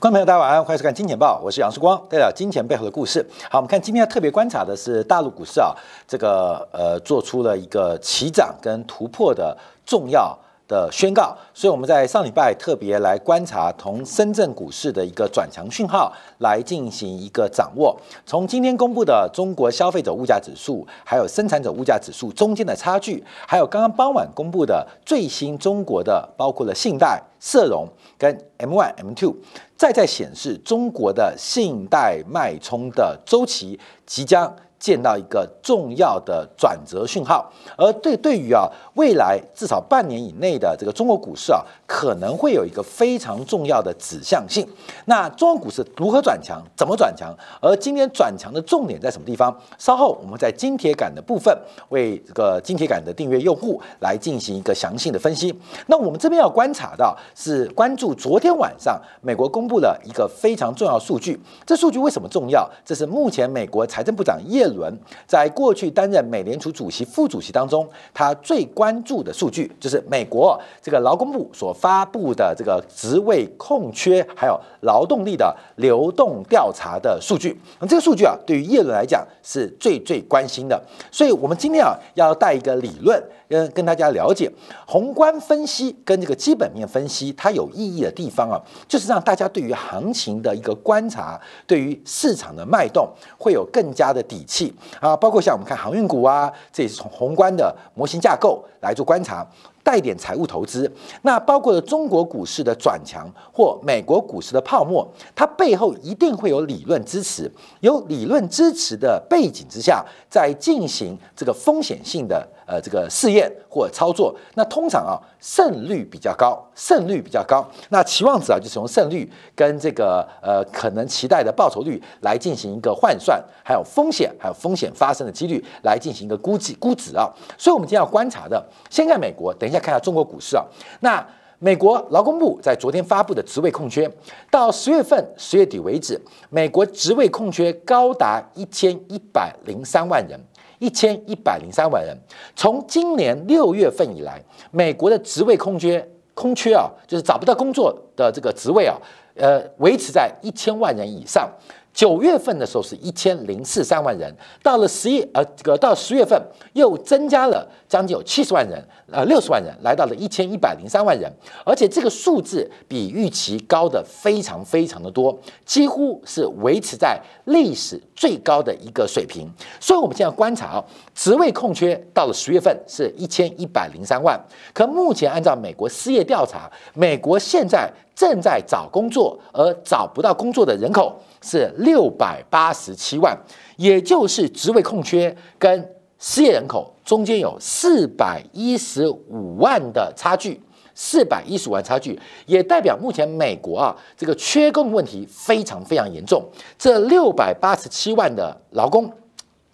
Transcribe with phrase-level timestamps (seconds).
[0.00, 3.20] 观众朋友，大家晚上好，欢迎收看《金钱报》，我是杨世光，带来金钱背后的故事。
[3.50, 5.74] 好，我们看今天要特别观察的是大陆股市啊，
[6.06, 10.38] 这个呃做出了一个起涨跟突破的重要。
[10.68, 17.98] 的宣告，所以我们在上礼拜特别来观察同深圳股市的一个转强讯号，来进行一个掌握。
[18.26, 29.34] 从今天公布的中国消费者物价指数，还有生产者物价指数中间的差距，还有刚刚傍晚公布的最新中国的包括了信贷、社融跟 M one、M two，
[29.78, 34.54] 再在显示中国的信贷脉冲的周期即将。
[34.80, 44.64] 见到一个重要的转折讯号，而对对于啊未来至少半年以内的这个中国股市啊，可能会有一个非常重要的指向性。
[45.06, 46.62] 那中国股市如何转强？
[46.76, 47.36] 怎么转强？
[47.60, 49.52] 而今天转强的重点在什么地方？
[49.78, 51.52] 稍后我们在金铁杆的部分
[51.88, 55.52] 为这个金铁杆的订阅用户来进行一个详细的分析。
[55.88, 61.38] 那我们这边要观察到是关注昨天晚上美国公布了一个非常重要数据。
[61.66, 62.66] 这数据为什么重要？
[62.82, 64.66] 这是目前美国财政部长耶。
[64.78, 77.60] 伦在过去担任美联储主席、副主席当中，他最关注的数据就是美国这个劳工部所发布的这个职位空缺还有劳动力的流动调查的数据。
[77.80, 80.80] 那这个数据啊，对于耶伦来讲是最最关心的。
[81.10, 83.20] 所以，我们今天啊，要带一个理论。
[83.48, 84.50] 跟跟大家了解
[84.86, 93.08] 宏观分析跟这个基本面分析，它有意义的地方啊，就是让大家对于行情的一个观察，对于市场的脉动
[93.38, 95.16] 会有更加的底气啊。
[95.16, 99.46] 包括像我们看航运股啊，这也是从宏观的模型架构来做观察。
[99.80, 100.92] 带点财务投资，
[101.22, 107.50] 那包括了中国股市的转强或美国股市的泡沫，它背后一定会有理论支持，
[107.80, 129.78] 有理论支持的背景之下，在进行这个风险性的呃这个试验或操作，那通常啊胜率比较高，胜率比较高，那期望值啊就是从胜率跟这个呃可能期待的报酬率来进行一个换算，还有风险，还有风险发生的几率来进行一个估计估值啊，所以我们今天要观察的，先看美国，等一下。
[129.78, 130.64] 看下中国股市啊，
[130.98, 131.24] 那
[131.60, 134.10] 美国劳工部在昨天发布的职位空缺，
[134.50, 140.36] 到十月份十月底为止，美国职位空缺高达一千一百零三万人，
[140.78, 142.16] 一千一百零三万人。
[142.54, 148.96] 从今年六月份以来，美国的职位空缺空缺啊，就是找不到工作的这个职位啊，
[149.34, 151.50] 呃，维持在一千万人以上。
[151.98, 154.32] 九月份的时候是一千零四三万人，
[154.62, 156.40] 到了十一呃这个到十月份
[156.74, 161.28] 又增加了将近有七十万人，呃六十万人来到了一千一百零三万人，
[161.64, 169.50] 而且这个数字比预期高的非常非常的多，几乎是维持在历史最高的一个水平。
[169.80, 170.84] 所以我们现在观察啊，
[171.16, 174.40] 职位空缺到了十月份是一千一百零三万，
[174.72, 181.20] 可目前按照美国失业调查，美国现在正在找工作而找不到工作的人口。
[181.40, 183.36] 是六百八十七万，
[183.76, 190.60] 也就是职位空缺跟失业人口中间有四百一十五万的差距，
[190.94, 196.42] 四百一十五万差距，也代表目前美国啊这个缺工问题非常非常严重。
[196.78, 199.12] 这六百八十七万的劳工。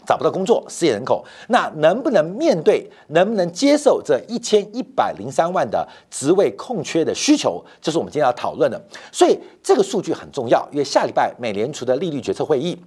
[0.06, 8.80] 找不到工作，失业人口，那能不能面对，能不能接受这一千一百零三万的职位空缺的需求，这是我们今天要讨论的。
[9.10, 12.78] 所以这个数据很重要，因为下礼拜美联储的利率决策会议，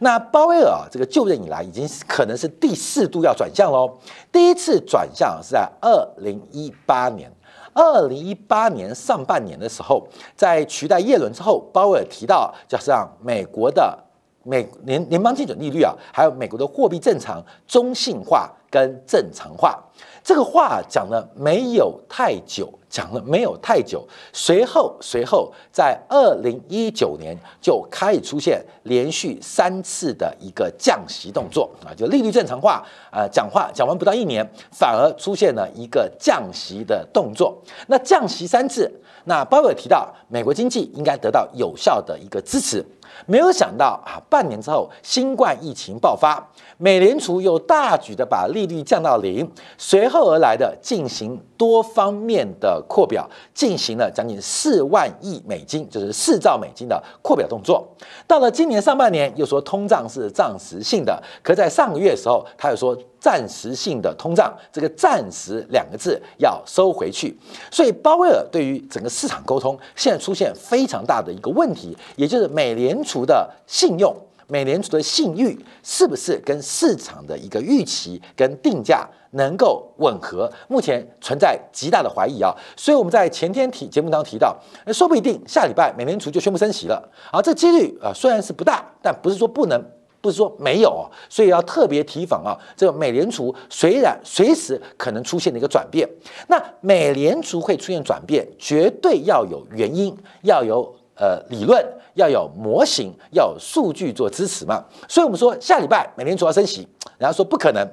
[0.00, 3.98] 那鲍威尔，这个就任以来已经可能是第四度要转向喽。
[4.30, 7.32] 第一次转向是在二零一八年，
[7.72, 14.05] 二零一八年上半年的时候，在取代耶伦之后，鲍威尔提到，就是让美国的。
[14.46, 19.76] 美联联邦基准利率啊，还有美国的货币正常、中性化跟正常化，
[20.22, 37.56] 这个话讲了没有太久，讲了没有太久，随后随后在二零一九年就开始出现连续三次的一个降息动作啊，就利率正常化啊，讲话讲完不到一年，反而出现了一个降息的动作。
[37.88, 38.88] 那降息三次，
[39.24, 42.84] 那鲍威尔提到美国经济应该得到有效的一个支持。
[43.24, 46.46] 没有想到啊，半年之后新冠疫情爆发，
[46.76, 57.86] 美联储又大举的把利率降到零，随后而来的进行多方面的扩表，进行了将近四万亿美金，就是四兆美金的扩表动作。
[58.26, 62.96] 到了今年上半年，又说通胀是暂时性的，可在上个月的时候，他又说。
[63.26, 67.36] 暂时性的通胀，这个“暂时”两个字要收回去，
[67.72, 74.14] 所以鲍威尔对于整个市场沟通现在出现非常大的一个问题，也就是美联储的信用。
[74.46, 80.48] 美联储的信誉是不是跟市场的一个预期跟定价能够吻合？
[80.68, 84.56] 目前存在极大的怀疑啊，所以我们在前天提节目当中提到，
[84.92, 89.84] 说不一定下礼拜美联储就宣布升息了啊，这几率啊虽然是不大，但不是说不能。
[90.26, 92.58] 不是说没有，所以要特别提防啊。
[92.76, 96.08] 这个美联储虽然随时可能出现的一个转变，
[96.48, 100.12] 那美联储会出现转变，绝对要有原因，
[100.42, 101.80] 要有呃理论，
[102.14, 104.84] 要有模型，要有数据做支持嘛。
[105.08, 106.80] 所以我们说下礼拜美联储要升息，
[107.18, 107.88] 人家说不可能，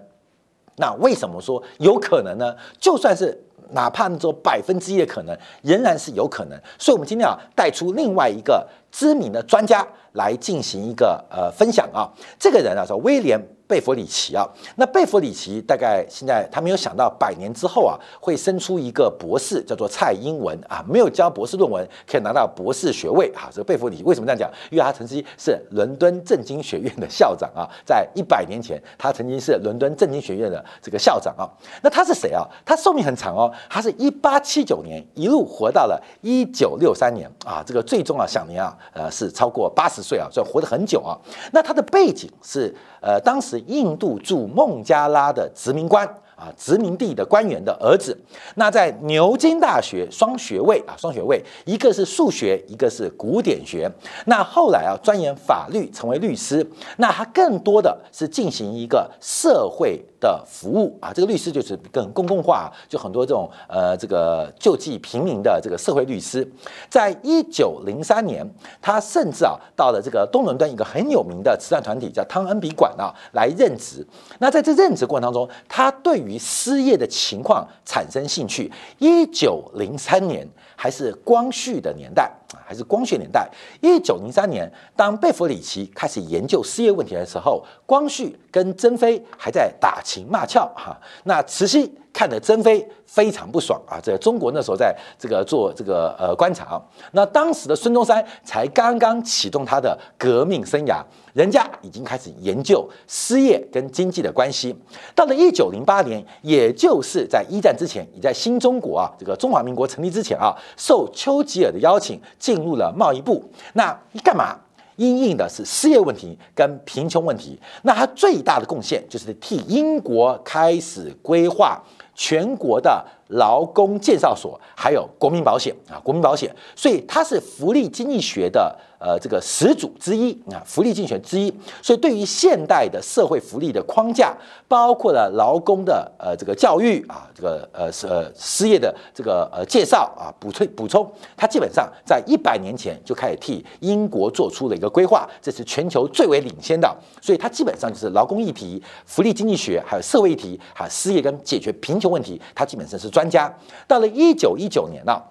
[0.78, 2.56] 那为什么说有可能呢？
[2.80, 3.40] 就算是
[3.74, 6.60] 哪怕你说百分之一的可能，仍然是有可能。
[6.80, 9.86] 所以我们今天啊带出另外一个知名的专家。
[10.14, 12.06] 来进行一个呃分享啊，
[12.38, 13.40] 这个人啊叫威廉。
[13.68, 23.50] 贝弗里奇啊，那贝弗里奇大概现在他没有想到百年之后啊，会生出一个博士，叫做蔡英文啊，没有交博士论文可以拿到博士学位啊。
[23.52, 24.52] 这个贝弗里奇为什么这样讲？
[24.70, 31.50] 因为他曾经是伦敦政经学院的校长啊，在一百年前，他曾经是伦敦政经学院的这个校长啊。
[31.82, 32.46] 那他是谁啊？
[32.66, 41.18] 他寿命很长哦，他是一八七九年一路活到了一九六三年啊，这个最终啊享年啊呃是超过八十岁啊，所以活得很久啊。
[41.52, 42.74] 那他的背景是
[43.04, 43.60] 呃当时。
[43.68, 46.08] 印度驻孟加拉的殖民官。
[46.36, 48.18] 啊，殖民地的官员的儿子，
[48.56, 53.90] 那在牛津大学双学位啊，双学位，一个是数学，一个是古典学。
[54.26, 56.66] 那后来啊，钻研法律，成为律师。
[56.98, 66.50] 那他更多的是进行一个社会的服务啊，这个律师就是更公共化，就很多这种呃，这个救济平民的这个社会律师。
[66.90, 68.50] 在一九零三年，
[68.82, 74.08] 他甚至啊，到了这个东伦敦一个很有名的慈善团体叫汤恩比馆啊来任职。
[74.40, 78.72] 那在这任职过程当中，他对于失业的情况产生兴趣。
[79.00, 80.48] 一九零三年
[80.78, 82.32] 还是光绪的年代，
[82.66, 83.50] 还是光绪年代。
[83.82, 91.00] 一九零三年，当贝弗里奇开始研究失业问题的时候，光绪跟珍妃还在打情骂俏哈。
[91.24, 92.88] 那慈禧看着珍妃。
[93.06, 94.00] 非常不爽啊！
[94.02, 96.82] 在中国那时候，在这个做这个呃观察，啊
[97.12, 104.76] 那当时的孙中山才刚刚启动他的革命生涯，人家已经开始研究失业跟经济的关系。
[105.14, 113.48] 到了一九零八年，也就是在一战之前，也在新中国啊这个中华民国成立之前啊，受丘吉尔的邀请进入了贸易部。
[113.74, 114.56] 那你干嘛？
[114.96, 117.60] 因应的是失业问题跟贫穷问题。
[117.84, 121.80] 那他最大的贡献就是替英国开始规划。
[122.16, 128.76] 全国的劳工介绍所，还有国民保险啊，国民保险，所以它是福利经济学的。
[129.04, 134.34] 呃，这个始祖之一啊，福利竞选之一，所以对于现代的社会福利的框架，
[134.66, 141.06] 包括了劳工的呃这个教育啊，这个呃是呃失业的这个呃介绍啊，补充补充，
[141.36, 146.90] 它基本上在一百年前就开始替英国做出了一个规划，这是全球最为领先的，
[147.22, 153.54] 所以它基本上就是劳工议题、福利经济学，还有社会议题，还有失业跟解决贫穷问题，它基本上是专家。
[153.86, 155.22] 到了一九一九年呢。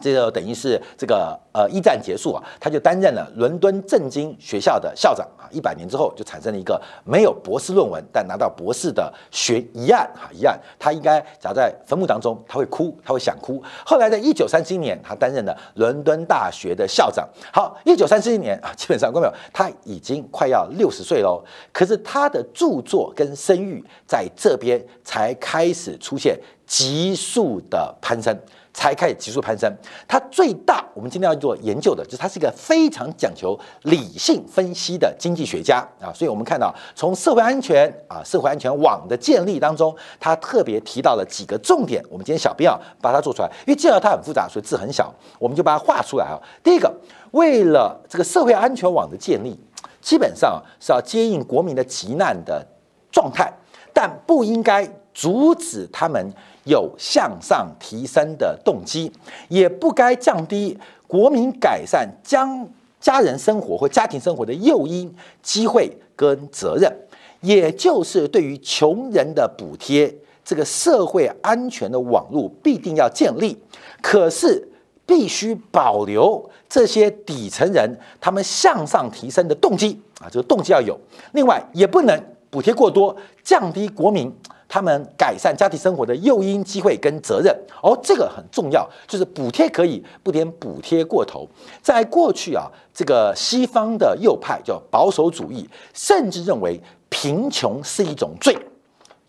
[0.00, 5.48] 这就等于是这个呃一战结束啊，他就担任了伦敦政经学校的校长啊。
[5.50, 10.60] 一百年之后，就产生了一个没有博士论文但拿到博士的学一案哈一案。
[10.78, 13.62] 他应该夹在坟墓当中，他会哭，他会想哭。
[13.84, 17.26] 后来在一九三七年，他担任了伦敦大学的校长。
[17.50, 21.42] 好，一九三七年啊，基本上各位他已经快要六十岁喽。
[21.72, 28.38] 可是他的著作跟声誉在这边才开始出现急速的攀升。
[28.78, 29.68] 才开始急速攀升。
[30.06, 36.12] 它最大，我们今天要做研究的，就是它是一个非常讲求理性分析的经济学家啊。
[36.14, 42.00] 所以我们看到，从社会安全啊、社会安全网的建立当中，他特别提到了几个重点。
[42.08, 46.38] 我们今天小编啊把它做出来，因为介绍它很复杂，所以字很小，我们就把它画出来啊。
[46.62, 46.94] 第一个，
[47.32, 49.58] 为了这个社会安全网的建立，
[50.00, 52.64] 基本上是要接应国民的急难的
[53.10, 53.52] 状态，
[53.92, 56.32] 但不应该阻止他们。
[56.68, 59.10] 有向上提升的动机，
[59.48, 62.68] 也不该降低国民改善将
[63.00, 66.92] 家人生活或家庭生活的诱因、机会跟责任，
[67.40, 73.56] 也就是对于穷人的补贴，这个社会安全的网络必定要建立。
[74.00, 74.68] 可是
[75.06, 80.98] 必须保留这些底层人他们向上提升的动机啊，这个动机要有。
[81.32, 84.32] 另外，也不能补贴过多，降低国民。
[84.68, 91.48] 他们改善家庭生活的诱因、机会跟责任，而，这个很重要，就是补贴可以，不点补贴过头。
[91.82, 98.56] 在过去啊，这个西方的右派叫保守主义，甚至认为贫穷是一种罪，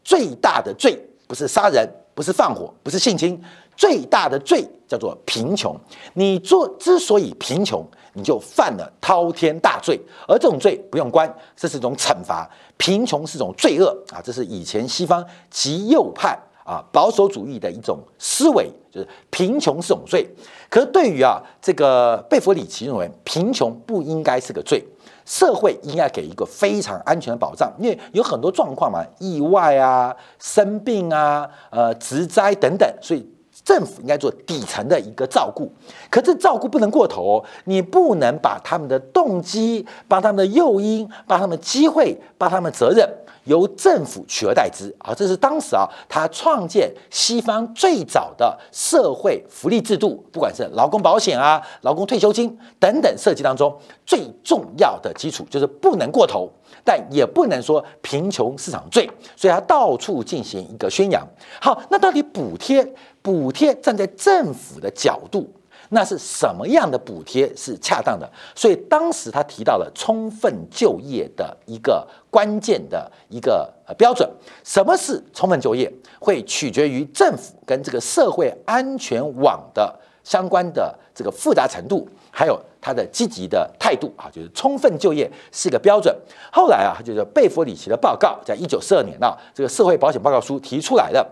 [0.03, 1.89] 最大的罪不是杀人。
[2.15, 3.41] 不是放火，不是性侵，
[3.79, 5.73] 最大的罪叫做贫穷。
[6.15, 7.81] 你做之所以贫穷，
[8.11, 12.45] 你就犯了滔天大罪，而这种罪不用关，这是一种惩罚。
[12.75, 20.29] 贫穷是种罪恶啊，这是以前西方极右派啊保守主义的一种思维，就是贫穷是种罪。
[20.69, 24.83] 可是对于啊这个贝弗里奇认为，贫穷不应该是个罪。
[25.25, 33.23] 社会应该给一个非常安全的保障，因为有很多状况嘛，意外啊、生病啊、呃、职灾等等，所以
[33.69, 35.71] 政府应该做底层的一个照顾。
[36.09, 43.07] 可这照顾不能过头，你不能把他们的动机、把他们的诱因、把他们的机会、把他们责任。
[43.45, 56.51] 由政府取而代之啊，这是当时啊，他创建西方最早的社会福利制度，不管是劳工保险啊、劳工退休金等等设计当中最重要的基础，就是不能过头，
[56.83, 61.25] 但也不能说贫穷市场罪，所以他到处进行一个宣扬。
[61.59, 62.93] 好，那到底补贴？
[63.21, 65.49] 补贴站在政府的角度。
[65.91, 68.29] 那是什么样的补贴是恰当的？
[68.53, 74.29] 所以当时他提到了充分就业的一个关键的一个呃标准。
[74.63, 75.91] 什么是充分就业？
[76.19, 79.91] 会取决于政府跟这个社会安全网的
[80.23, 84.29] 相关的这个复杂程度，还有它的积极的态度啊。
[84.31, 86.15] 就是充分就业是一个标准。
[86.51, 91.27] 后来啊，就是贝弗里奇的报告，在一九四二年啊，这个社会保险报告书提出来的，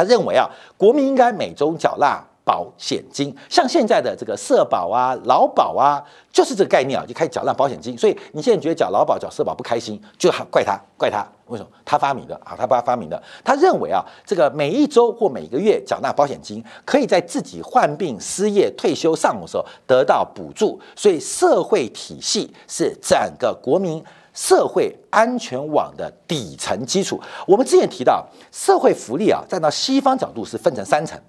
[0.00, 2.22] 他认为啊，国民应该每周缴纳。
[2.42, 6.02] 保险金，像现在的这个社保啊、劳保啊，
[6.32, 7.96] 就是这个概念啊，就开始缴纳保险金。
[7.96, 11.70] 所以你现在觉得缴劳保、缴社保不开心，就怪他，怪他，为什么？
[11.84, 13.22] 他发明的啊，他爸发明的。
[13.44, 20.80] 他认为啊，这个每一周或每个月缴纳保险金，可以在自己患病、失业、退休、上的时候得到补助。
[20.96, 27.20] 所以社会体系是整个国民社会安全网的底层基础。
[27.46, 31.20] 我们之前提到，社会福利啊，站到西方角度是分成三层。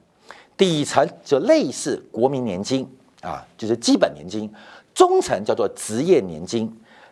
[0.58, 2.88] 底层就类似国民年金
[3.22, 4.48] 啊，就是基本年金；
[4.94, 6.68] 中层叫做职业年金；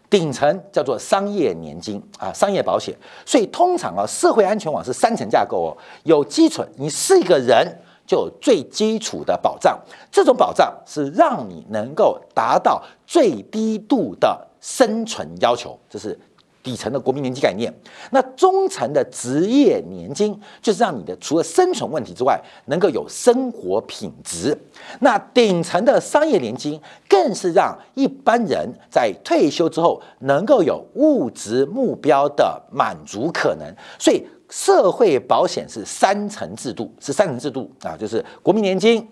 [0.08, 2.96] 顶层叫做商业年金啊，商业保险。
[3.26, 9.80] 所以通常啊，社会安全网是三层架构哦，有基础，你是一个人就有最基础的保障，
[10.12, 16.18] 这种保障是让你能够达到最低度的生存要求，这是。
[16.62, 17.74] 底层的国民年金概念，
[18.12, 24.56] 那中层的职业年金就是让你的除了生存问题之外，能够有生活品质。
[25.00, 33.74] 那顶层的商业年金更是让一般人在退休之后能够有物质目标的满足可能。
[33.98, 39.08] 所以社会保险是三层制度，是三层制度啊，就是国民年金。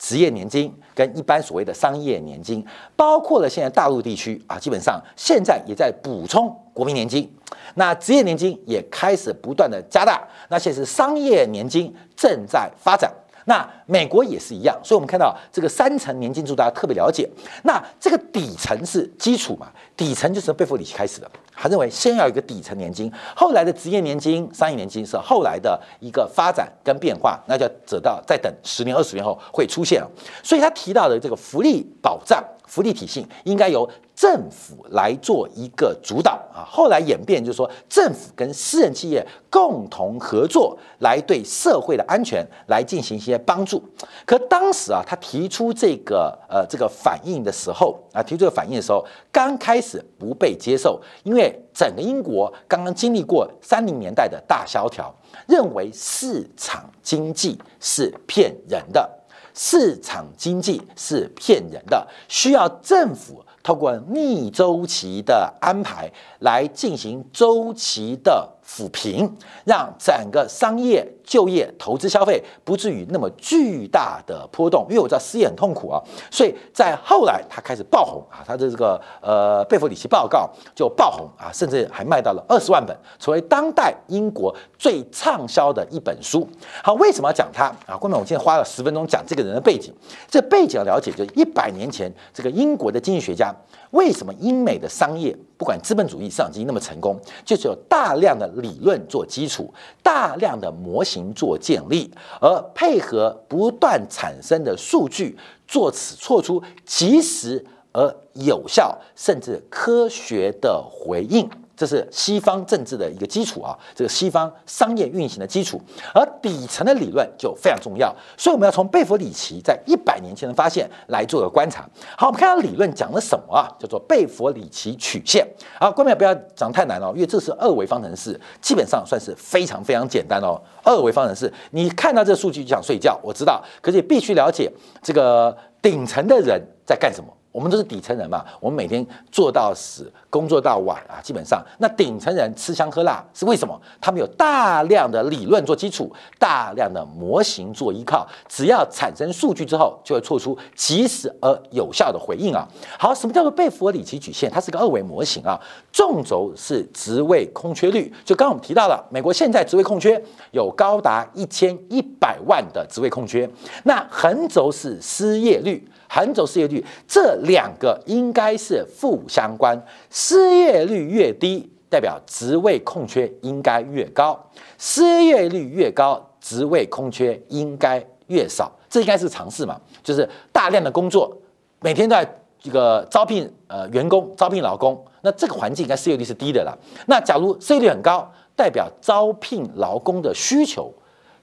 [0.00, 2.66] 职业年金跟一般所谓的商业年金，
[2.96, 7.30] 包括了现在大陆地区啊，基本上现在也在补充国民年金，
[7.74, 13.12] 那职业年金也开始不断的加大，那现在是商业年金正在发展。
[13.46, 17.28] 那美国也是一样，所以我们看到这个三层年金制度，大家特别了解。
[17.64, 19.68] 那这个底层是基础嘛？
[19.96, 30.02] 底层就是贝弗里奇开始的，他认为先要有一个底层年金，后来的职业年金、商业年金是后来的一个发展跟变化，那就走到再等十年、二十年后会出现。
[30.42, 32.42] 所以他提到的这个福利保障。
[32.70, 43.82] 福利体系应该由政府来做一个主导啊，后来演变就是说，政府跟私人企业共同合作，来对社会的安全来进行一些帮助。
[44.24, 55.12] 可当时啊，他提出这个呃这个反应的时候啊，提出这个反应的时候，刚开始不被接受，因为整个英国刚刚经历过三零年代的大萧条，
[55.48, 59.19] 认为市场经济是骗人的。
[59.62, 68.48] 市场经济是骗人的，需要政府通过逆周期的安排来进行周期的。
[68.70, 74.84] 抚平，让整个商业、就业、投资、消费不至于那么巨大的波动。
[74.90, 86.44] 因为我知道失业很痛苦啊，所以在后来他开始爆红啊，他的这个呃贝弗里奇报告就爆红啊，甚至还卖到了二十万本，成为当代英国最畅销的一本书。
[86.82, 87.96] 好，为什么要讲他啊？
[87.96, 89.94] 关众我今天花了十分钟讲这个人的背景。
[90.28, 93.54] 这背景要了解，就是一百年前这个英国的经济学家
[93.92, 95.36] 为什么英美的商业。
[95.56, 99.70] 不管资本主义市场经济那么成功，就是有大量的理论做基础，
[100.02, 102.10] 大量的模型做建立，
[102.40, 105.36] 而配合不断产生的数据，
[105.66, 111.48] 做此做出及时而有效，甚至科学的回应。
[111.80, 115.80] 这是西方政治的一个基础啊，这个西方商业运行的基础，
[116.12, 121.88] 而底层的理论就非常重要，所以我们要从贝弗里奇在一百年前的发现来做个观察。
[122.18, 123.64] 好，我们看到理论讲了什么啊？
[123.78, 125.48] 叫做贝弗里奇曲线。
[125.80, 130.60] 好，观众不要讲太难哦，因为这是二维方程式，基本上算是非常非常简单哦。
[130.84, 134.70] 二维方程式，你看到这数据就想睡觉，我知道，可是必须了解
[135.00, 137.34] 这个顶层的人在干什么。
[137.52, 143.80] 我们都是底层人嘛，我们每天做到死，工作到晚啊，基本上那顶层人吃香喝辣是为什么？
[144.00, 152.66] 他们有大量的理论做基础，大量的模型做依靠，只要产生数据之后，就会做出及时而有效的回应啊。
[152.98, 154.48] 好，什么叫做贝弗里奇曲线？
[154.48, 155.60] 它是个二维模型啊，
[155.92, 163.50] 纵轴是职位空缺率，就刚刚我们提到了，美国现在职位空缺有高达一千一百万的职位空缺，
[163.82, 165.84] 那横轴是失业率。
[166.12, 169.80] 横轴失业率，这两个应该是负相关。
[170.10, 174.36] 失业率越低，代表职位空缺应该越高；
[174.76, 178.72] 失业率越高，职位空缺应该越少。
[178.88, 179.80] 这应该是常识嘛？
[180.02, 181.32] 就是大量的工作，
[181.80, 186.76] 每天在这个招聘呃员工、招聘劳工，那这个环境应该失业率是低的了。
[187.06, 190.92] 那假如失业率很高，代表招聘劳工的需求。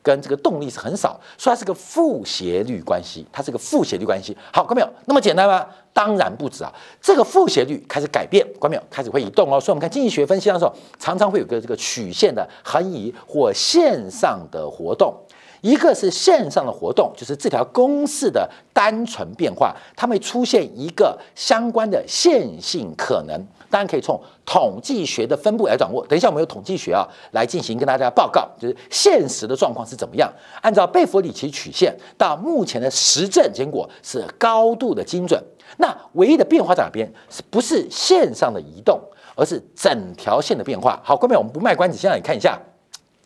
[0.08, 4.36] 跟这个动力是很少，所以它是个负斜率关系，它是个负斜率关系。
[4.54, 4.90] 好，看没有？
[5.06, 5.66] 那么简单吗？
[5.92, 6.72] 当然不止啊！
[7.02, 8.84] 这个负斜率开始改变，看没有？
[8.90, 9.60] 开始会移动哦。
[9.60, 15.14] 所以我们看经济学分析的时候，常常会有个这个曲线的横移或线上的活动。
[15.62, 23.44] 一个是线上的活动，就是这条公式的单纯变化，它会出现一个相关的线性可能。
[23.70, 26.06] 当然可以从统计学的分布来掌握。
[26.08, 30.32] 等一下我们有统计学啊来进行跟大家报告，就是现实的状况是怎么样。
[30.62, 35.42] 按照贝弗里奇曲线到目前的实证结果是高度的精准。
[35.78, 37.12] 那唯一的变化在哪边？
[37.30, 39.00] 是不是线上的移动，
[39.36, 41.00] 而是整条线的变化？
[41.04, 42.58] 好，各位我们不卖关子，先让你看一下。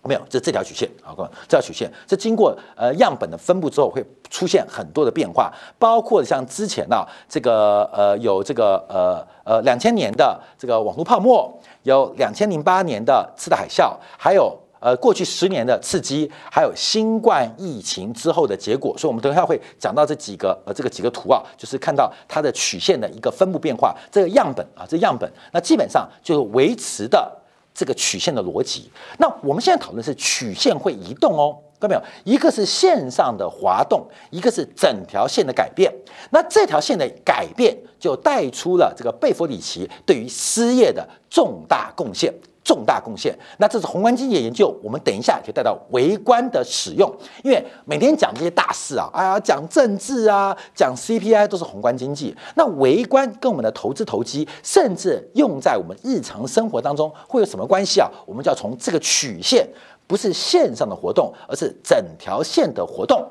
[0.03, 27.37] 没有，这这条曲线，好，各位，这条曲线，这经过呃样本的分布之后，会出现很多的变化，包括像之前呢，这个呃有这个呃呃两千年的这个网络泡沫，有两千零八年的次贷海啸，还有呃过去十年的刺激，还有新冠疫情之后的结果，所以我们等一下会讲到这几个呃这个几个图啊，就是看到它的曲线的一个分布变化，这个样本啊，这样本，那基本上就是维持的。
[27.73, 32.01] 这个曲线的逻辑，那我们现在讨论是曲线会移动哦，看到没有？
[32.23, 35.91] 一个是线上的滑动，一个是整条线的改变。
[36.29, 42.31] 那这条线的改变就带出了这个贝弗里奇对于失业的重大贡献。
[42.63, 47.11] 重大贡献，那这是宏观经济研究，我们等一下可以带到微观的使用，
[47.43, 58.07] 因为每天讲这些大事啊，哎呀，讲政治啊，讲 CPI 都是宏观经济，那微观跟我们的投资投机，甚至用在我们日常生活当中会有什么关系啊？
[58.27, 59.67] 我们就要从这个曲线，
[60.11, 63.25] 不是线上的活动，而是整条线的活动。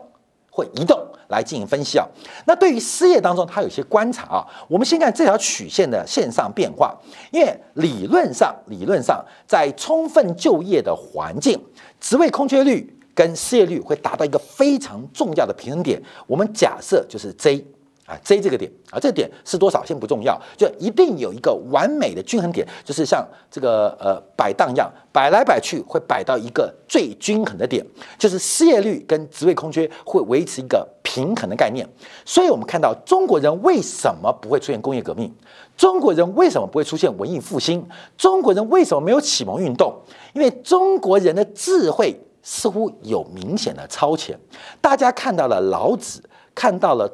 [0.51, 2.05] 会移动来进行分析啊。
[2.47, 4.45] 那对于失业当中，它有些观察啊。
[4.67, 6.99] 我们先看这条曲线的线上变化，
[7.31, 11.63] 因为理论上，理论上在充分就业的环境，
[12.01, 16.03] 职位空缺率跟失业率会达到一个非常重要的平衡点。
[16.27, 17.65] 我们假设就是 J。
[18.11, 27.87] 啊，J 这个点啊，这个点是多少先不重要，就一定有一个完美的均衡点，就是像这个呃摆荡一样，摆来摆去会摆到一个最均衡的点，
[28.19, 31.89] 就是失业率跟职位空缺会维持一个平衡的概念。
[32.25, 35.33] 所以我们看到中国人为什么不会出现工业革命？
[35.77, 37.89] 中国人为什么不会出现文艺复兴？
[38.19, 39.95] 中国人为什么没有启蒙运动？
[40.33, 44.37] 因为中国人的智慧似乎有明显的超前。
[44.81, 46.21] 大家看到了老子，
[46.57, 47.09] 看到了。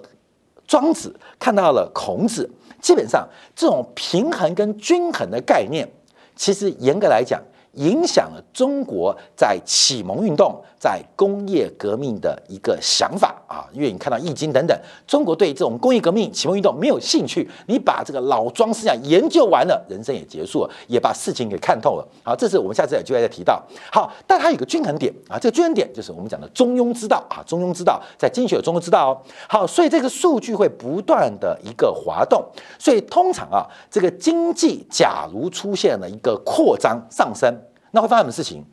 [0.66, 2.50] 庄子看到了孔子，
[2.80, 5.88] 基本上这种平衡跟均衡的概念，
[6.34, 7.40] 其实严格来讲。
[7.76, 17.48] 影响了中国在启蒙运动、在工业革命的一个想法啊，因为你看到《易经》等等，中国对这种工业革命、启蒙运动没有兴趣。
[17.66, 22.08] 你把这个老庄思想研究完了，人生也结束了，也把事情给看透了。
[22.22, 23.62] 好，这是我们下次有机会再提到。
[23.92, 29.22] 好，但它有个均衡点啊，这个均衡点就是我们讲的中庸之道啊，中庸之道在经济学有中庸之道哦。
[29.48, 32.44] 好，所以这个数据会不断的一个滑动，
[32.78, 37.54] 所以通常啊，这个经济假如出现了一个扩张上升。
[37.90, 38.64] 那会发生什么事情？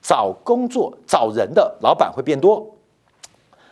[0.00, 2.74] 找工作找人的老板会变多，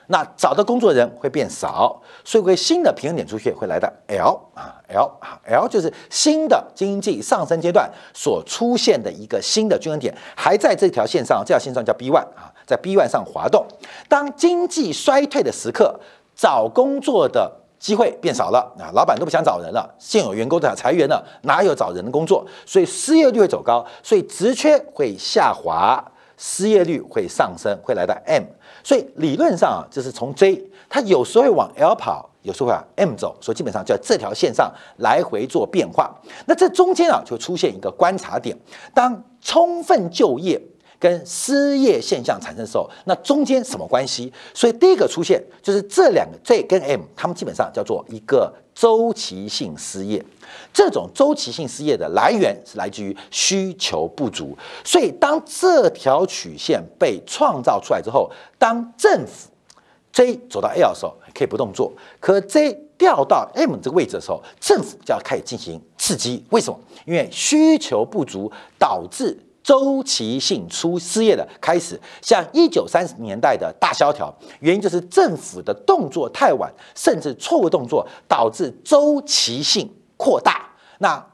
[0.06, 13.66] 那找的工作人会变少，所以会新的平衡点出现，会来到 L 啊 L 啊 L 就是新的经济上升阶段所出现的一个新的均衡点，还在这条线上，这条线上叫 B one 啊，在 B one 上滑动。
[14.08, 15.98] 当经济衰退的时刻，
[16.36, 22.46] 找工作的机会变少了啊，老板都不想找人了，现有员工都想裁员了，哪有找人的工作？
[22.66, 26.04] 所以失业率会走高，所以职缺会下滑，
[26.36, 28.44] 失业率会上升，会来到 M。
[28.84, 36.14] 所以理论上啊，就是从 J，它有时候会往 L 跑，有时候会往 M 走，所以基本上就在这条线上来回做变化。
[36.46, 38.54] 那这中间啊，就出现一个观察点，
[38.92, 40.60] 当充分就业。
[41.00, 44.30] 跟失业现象产生的时候，那中间什么关系？
[44.52, 50.22] 所以第一个出现就是这两个 J 跟 M，他们基本上叫做一个周期性失业。
[50.74, 54.56] 这种周期性失业的来源是来自于需求不足。
[54.84, 59.48] 所以当这条曲线被创造出来之后，当政府
[60.12, 66.44] J 走到 L 的时候可以不动作，可 J 掉到 M 这个位置的时候，政府就要开始进行刺激。
[66.50, 66.78] 为什么？
[67.06, 69.38] 因为需求不足导致。
[69.70, 80.68] 周期性出失业的开始，像一九三十年代的大萧条，原因就是政府的动作太晚，甚至错误动作导致周期性扩大。
[80.98, 81.24] 那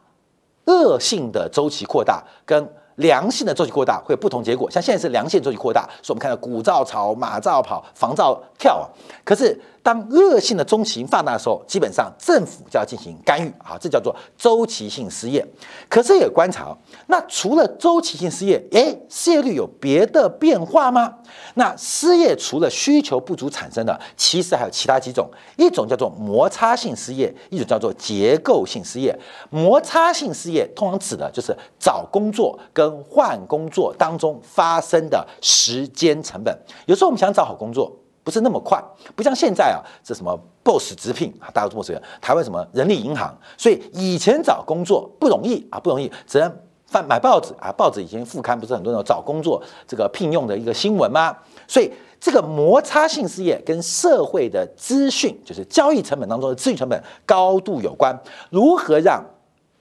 [0.67, 4.71] 恶性的周期扩大跟良性的周期扩大会有不同结果。
[4.71, 8.85] 像现在是良性周期扩大，所以我们看到股照炒、马照跑、房照跳啊。
[9.25, 9.59] 可是。
[9.87, 15.47] 当恶性的中期放大的时候，基本上政府就要进行干预啊，这叫做周期性失业。
[15.89, 21.15] 可是也观察，那除了周期性失业，诶，失业率有别的变化吗？
[21.55, 29.17] 那失业除了需求不足产生的，其实还有其他几种，一种叫做摩擦性失业，一种叫做结构性失业。
[29.51, 36.53] 摩擦性失业通常指的就是找工作跟换工作当中发生的时间成本。
[36.87, 37.97] 有时候我们想找好工作。
[38.27, 38.83] 不是那么快，
[39.15, 42.03] 不像现在啊，这什么 BOSS 直聘啊，大家都这么。
[42.21, 46.53] 台湾什么人力银行，所以以前找工作不容易啊，不容易，只能
[46.87, 51.37] 翻买报纸啊，报纸以前副刊不是很多人找工作这个聘用的一个新闻吗？
[51.69, 58.13] 所以这个摩擦性失业跟社会的资讯，就是交易成本当中的资讯成本高度有关。
[58.51, 59.25] 如何让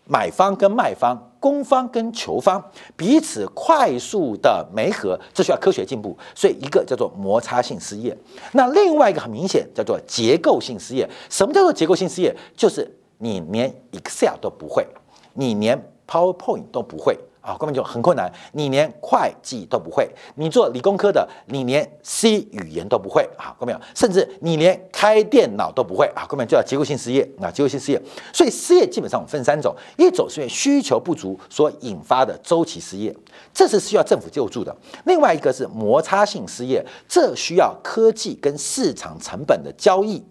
[0.05, 1.31] 买方跟卖方？
[1.45, 2.59] 攻方跟求方
[2.95, 6.17] 彼此快速的媒合，这需要科学进步。
[6.33, 8.17] 所以一个叫做摩擦性失业，
[8.53, 11.07] 那另外一个很明显叫做结构性失业。
[11.29, 12.35] 什么叫做结构性失业？
[12.57, 14.87] 就是你连 Excel 都不会，
[15.35, 17.15] 你连 PowerPoint 都不会。
[17.45, 18.31] 啊，根本就很困难。
[18.53, 23.79] 你连会计都不会，你做理工科的，你连 C 语言都不会啊，看到没有？
[23.93, 28.01] 甚至你连开电脑都不会啊，根本就叫结构性失业啊，结构性失业。
[28.33, 33.15] 所以失业基本上分三种，一种是因为需求不足所引发的周期失业，
[33.53, 40.25] 这是需要政府救助的；另外一个是摩擦性失业，这需要科技跟市场成本的交易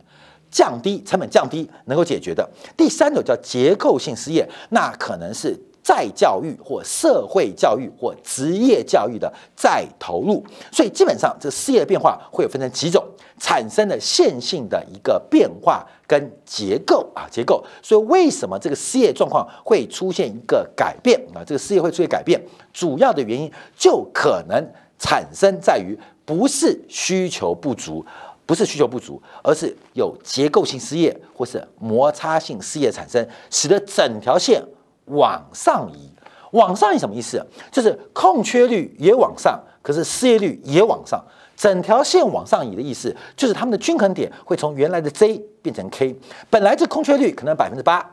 [0.51, 2.45] 降低，成本降低能够解决的；
[2.77, 5.57] 第三种叫结构性失业，那可能是。
[5.85, 10.43] 再教育或社会教育或职业教育的再投入，
[10.73, 13.05] 所以基本上这失业变化会有分成几种，
[13.39, 17.63] 产生的线性的一个变化跟结构啊结构。
[17.83, 21.45] 所以为什么这个失业状况会出现一个改变啊？
[21.47, 22.43] 这个失业会出现改变，
[22.73, 24.67] 主要的原因就可能
[24.99, 28.03] 产生在于不是需求不足，
[28.47, 34.63] 不是需求不足，而是有结构性失业或是摩擦性失业产生，使得整条线。
[35.07, 36.11] 往上移，
[36.53, 37.45] 往上移什么意思？
[37.71, 41.23] 就是空缺率也往上，可是失业率也往上，
[41.57, 46.17] 整条线往上移的意思，就是他们的均衡点会从原来的 Z 变成 K。
[46.49, 48.09] 本来这空缺率可能百分之八，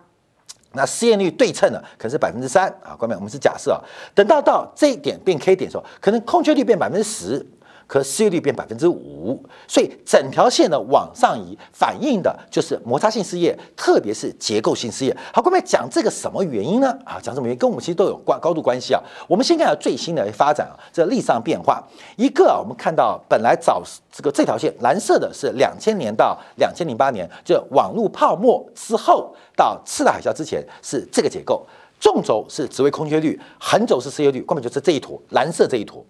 [0.74, 2.96] 那失业率对称的可能是百分之三啊。
[3.00, 3.80] 各位，我们是假设啊，
[4.14, 7.46] 等到到这一点变 K 点的时候，可能空缺率变百分之十。
[7.92, 15.14] 可失业率变百分之五，所以整条线的往上移，反映的就是摩擦性失业，特别是结构性失业。
[15.34, 16.98] 好，各位讲这个什么原因呢？
[17.04, 19.04] 啊，讲什么原因，跟我们其实都有关高度关系啊。
[19.28, 21.86] 我们先看下最新的发展啊，这历史上变化。
[22.16, 31.68] 一个啊，我们看到本来早这个这条线蓝色的是两千年到两千零八年，就网络泡沫之后到次贷海啸之前是这个结构，
[32.00, 36.02] 纵轴是职位空缺率，横轴是失业率，根本就是这一坨蓝色这一坨。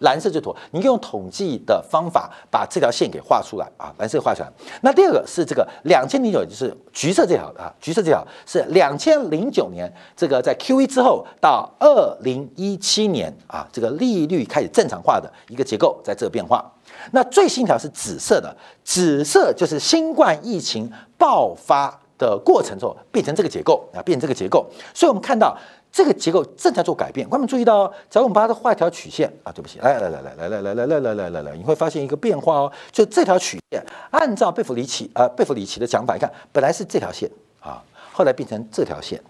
[0.00, 4.50] 蓝色这坨，你用统计的方法把这条线给画出来啊，蓝色画出来。
[4.82, 16.64] 那第二个是这个两千零九，就是橘色这条啊，橘色这条是两千零九年，这个在 Q E 之后到二零一七年啊，这个利率开始正常化的一个结构在这变化。
[17.12, 24.66] 那最新一条是紫色的，紫色就是新冠疫情爆发的过程之后变成这个结构啊，变成这个结构。
[24.94, 25.56] 所以我们看到。
[25.92, 39.20] 这个结构正在做改变，观众注意到，假如我们把它画一条曲线啊，对不起，来来来来来来来来来来来来，你会发现一个变化哦，就这条曲线，按照贝弗里奇呃贝弗里奇的讲法，你看本来是这条线啊，后来变成这条线，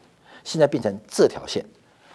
[0.45, 1.65] 现在变成这条线，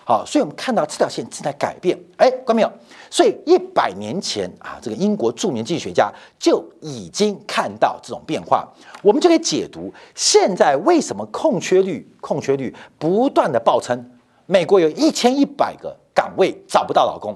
[0.05, 1.99] 好，所以我们看到这条线正在改变。
[2.17, 2.71] 哎，关没有？
[3.09, 8.67] 所以一百年前啊，这个英国著名经济学家就已经看到这种变化，
[9.01, 14.11] 我们就可以解读现在为什么空缺率、空缺率不断的暴增。
[14.45, 17.35] 美国有一千一百个岗位找不到老公，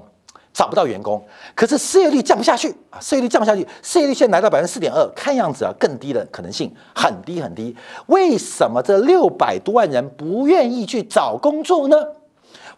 [0.52, 1.22] 找不到员工，
[1.54, 7.74] 可是失业率降不下去啊，失业率降不下去，失业率现在来到百分之四点二，看样子啊更低的可能性很低很低。
[8.06, 11.96] 为什么这六百多万人不愿意去找工作呢？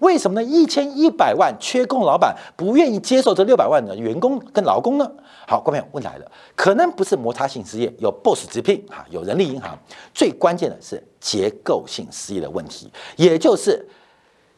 [0.00, 0.44] 为什么呢？
[0.44, 5.08] 一千一百万缺工，老板不愿意接受这六百万的员工跟劳工呢？
[5.46, 9.78] 好，观众问来了，可能不是摩擦性失业，有 BOSS 直聘啊，有人力银行，
[10.12, 13.86] 最关键的是结构性失业的问题，也就是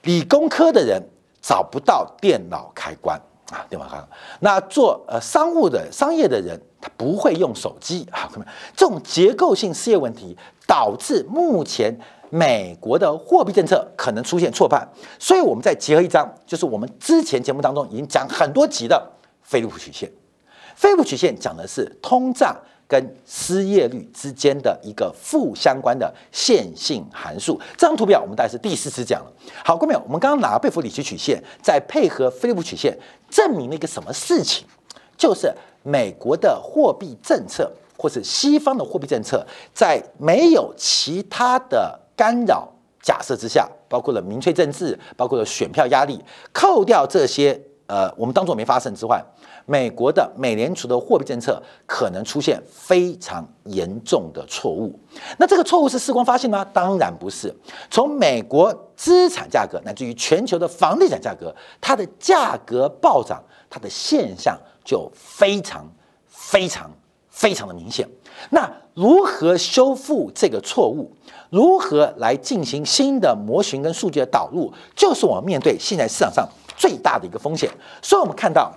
[0.04, 1.02] 理工科的人
[1.42, 4.08] 找不到电脑开关啊，电脑开关。
[4.40, 8.30] 那做呃商务的商业的人，他不会用手机啊，
[8.74, 10.36] 这种结构性失业问题
[10.66, 11.98] 导致目前。
[12.30, 14.84] 美国的货币政策可能出现错判，
[15.20, 19.08] 所以我们再结合一张，就是我们之前节目当中已经讲很多集的
[19.40, 20.10] 菲利普曲线。
[20.74, 27.60] 菲利普曲线讲的是通胀跟失业率之间的一个负相关的线性函数。
[27.76, 29.32] 这张图表我们大概是第四次讲了。
[29.64, 32.96] 好，各位，我们刚刚拿贝弗里奇曲线，再配合菲利普曲线，
[33.28, 34.66] 证明了一个什么事情？
[35.16, 42.68] 就是美国的货币政策，或是西方的货币政策，在没有其他的干扰
[43.00, 46.20] 假设之下，包括了民粹政治，包括了选票压力，
[46.52, 49.24] 扣掉这些，呃，我们当做没发生之外，
[49.66, 54.98] 美国的美联储的货币政策可能出现非常严重的错误。
[55.38, 56.64] 那这个错误是世光发现吗？
[56.72, 57.54] 当然不是。
[57.90, 65.86] 从美国资产价格乃至于全球的房地产价格，它的价格暴涨，它的现象就非常
[66.28, 66.90] 非常
[67.28, 68.08] 非常的明显。
[68.50, 71.10] 那如何修复这个错误？
[71.50, 77.70] 如何来进行新的模型跟数据的导入，就是我们面对现在市场上最大的一个风险。
[78.02, 78.72] 所以，我们看到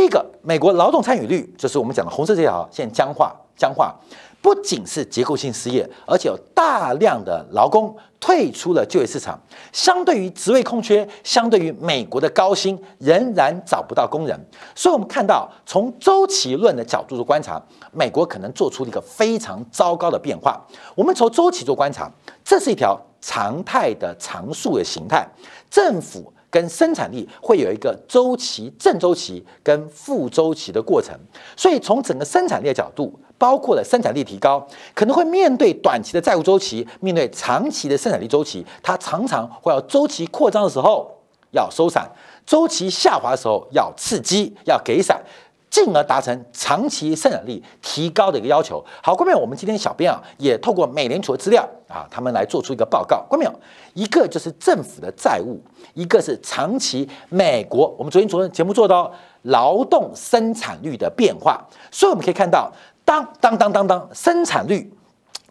[0.00, 3.94] 第一个，美国劳动参与率，就是我们讲的红色这条，现在僵化，僵化。
[4.40, 9.38] 不仅是结构性失业，而且有大量的劳工退出了就业市场。
[9.74, 14.34] 相对于职位空缺，相对于美国的高薪，仍然找不到工人。
[14.74, 17.60] 所以，我们看到从周期论的角度做观察，
[17.92, 20.58] 美国可能做出了一个非常糟糕的变化。
[20.94, 22.10] 我们从周期做观察，
[22.42, 25.28] 这是一条常态的常数的形态。
[25.68, 26.32] 政府。
[26.50, 31.16] 跟生产力会有一个周期正周期跟负周期的过程，
[31.56, 41.08] 所以从整个生产力的角度，包括了生产力提高，可能会面对短期的债务周期，面对长期的生产力周期，它常常会要周期扩张的时候
[41.52, 42.10] 要收散，
[42.44, 45.22] 周期下滑的时候要刺激，要给伞。
[45.70, 48.84] 进而达成长期生产力提高的一个要求。
[49.02, 53.24] 好，观众我们今天小编啊也透过美联储的资料啊，他们来做出一个报告。
[53.28, 53.54] 观众
[53.94, 55.60] 一个就是政府的债务，
[55.94, 61.64] 一个是长期美国我们昨天昨天节目做到劳动生产率的变化。
[61.92, 62.72] 所以我们可以看到，
[63.04, 64.92] 当当当当当生产率，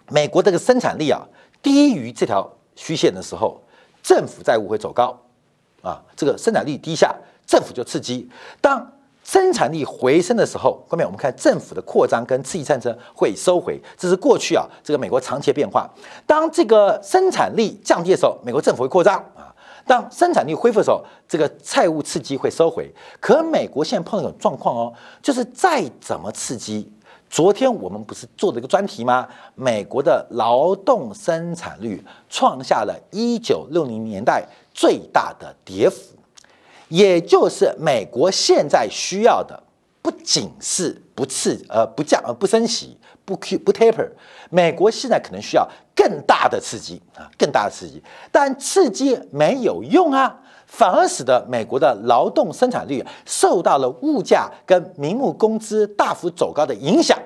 [0.09, 1.25] 美国这个生产力啊
[1.61, 3.61] 低于这条虚线的时候，
[4.03, 5.17] 政府债务会走高
[5.81, 8.29] 啊，这个生产力低下，政府就刺激。
[8.59, 8.85] 当
[9.29, 15.87] 生产力回升的时候，后面我们看政府的扩张跟刺激战争会收回，这是过去啊这个美国长期的变化。
[16.25, 19.53] 当这个生产力降低的时候，美国政府会扩张啊；
[19.85, 22.91] 当生产力恢复的时候，这个债务刺激会收回。
[23.19, 26.91] 可美国现在碰到一种状况哦，就是再怎么刺激，
[27.29, 29.27] 昨天我们不是做了一个专题吗？
[29.53, 36.15] 美国的劳动生产率创下了一九六零年代最大的跌幅。
[36.89, 39.63] 也就是美国现在需要的，
[40.01, 44.09] 不仅是不刺呃不降呃不升息不 Q 不 taper，
[44.49, 57.19] 美国现在可能需要更大的刺激啊，更大的刺激，但刺激没有用啊，反而使得美国的劳动生产率受到了物价跟名目工资大幅走高的影响，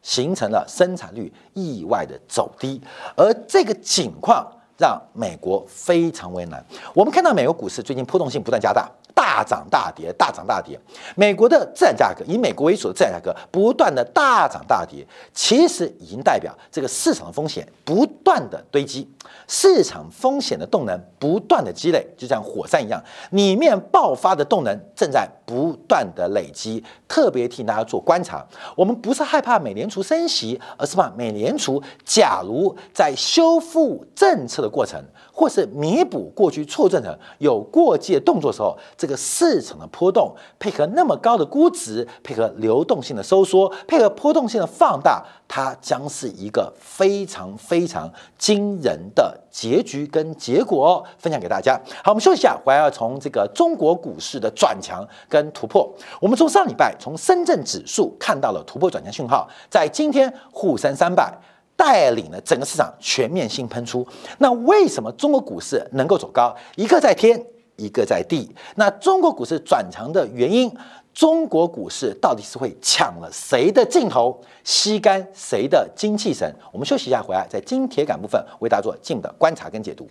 [0.00, 2.80] 形成了生产率意外的走低，
[3.16, 4.46] 而这个情况。
[4.78, 6.64] 让美国非常为难。
[6.94, 10.78] 我们看到美国股市最近波动性不断加大，大涨大跌，大涨大跌。
[11.14, 19.08] 美国的资产价格以美国为首的资产价格不断的大涨大跌，其实已经代表这个市场的风险不断的堆积，
[19.46, 26.82] 市场风险的动能不断的积累，就像火山一样，里面爆发的动能正在不断的累积。
[27.08, 28.42] 特别替大家做观察，
[28.74, 34.98] 我们不是害怕美联储升息，而是怕美联储假如在修复政策的过程，
[35.30, 51.04] 或是弥补过去错政策有过界动作的时候，这个市场的波动，配合那么高的估值，配合流动性的收缩，配合波动性的放大，它将是一个非常非常惊人的结局跟结果。
[51.18, 51.76] 分享给大家。
[52.04, 55.92] 好，我们休息一下，回来要从这个中国股市的转强跟突破。
[56.20, 61.36] 我们从上礼拜从深圳指数看到了突破转强讯号，在今天沪深三百。
[61.74, 64.06] 带领了整个市场全面性喷出。
[64.38, 66.54] 那为什么中国股市能够走高？
[66.76, 67.44] 一个在天，
[67.82, 68.48] 一个在地。
[68.76, 70.72] 那中国股市转强的原因，
[71.12, 76.54] 中国股市到底是会抢了谁的镜头，吸干谁的精气神？
[76.72, 80.08] 我们休息一下，回来在金铁杆部分为大家做进一步的观察跟解读。